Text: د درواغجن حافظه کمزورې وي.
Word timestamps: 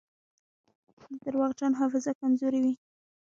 د 1.05 1.09
درواغجن 1.23 1.71
حافظه 1.79 2.11
کمزورې 2.21 2.59
وي. 2.63 2.73